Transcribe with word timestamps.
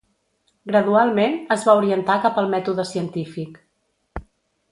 Gradualment, 0.69 1.35
es 1.57 1.65
va 1.67 1.75
orientar 1.81 2.17
cap 2.25 2.41
al 2.43 2.49
mètode 2.55 2.87
científic. 2.93 3.63